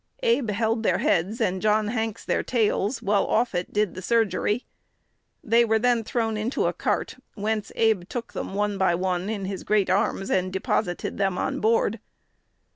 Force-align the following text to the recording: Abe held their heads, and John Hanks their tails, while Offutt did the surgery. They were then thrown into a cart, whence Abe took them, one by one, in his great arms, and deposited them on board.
Abe 0.23 0.49
held 0.49 0.81
their 0.81 0.97
heads, 0.97 1.39
and 1.39 1.61
John 1.61 1.89
Hanks 1.89 2.25
their 2.25 2.41
tails, 2.41 3.03
while 3.03 3.23
Offutt 3.27 3.71
did 3.71 3.93
the 3.93 4.01
surgery. 4.01 4.65
They 5.43 5.63
were 5.63 5.77
then 5.77 6.03
thrown 6.03 6.37
into 6.37 6.65
a 6.65 6.73
cart, 6.73 7.17
whence 7.35 7.71
Abe 7.75 8.09
took 8.09 8.33
them, 8.33 8.55
one 8.55 8.79
by 8.79 8.95
one, 8.95 9.29
in 9.29 9.45
his 9.45 9.63
great 9.63 9.91
arms, 9.91 10.31
and 10.31 10.51
deposited 10.51 11.19
them 11.19 11.37
on 11.37 11.59
board. 11.59 11.99